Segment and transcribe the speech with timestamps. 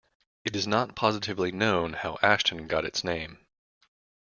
[0.43, 3.37] It is not positively known how Ashton got its name.